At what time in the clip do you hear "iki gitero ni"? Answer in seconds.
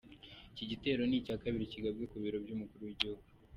0.53-1.15